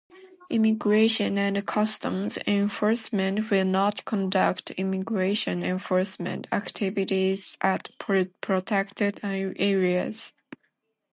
[0.49, 10.33] Immigration and Customs Enforcement will not conduct immigration enforcement activities at protected areas.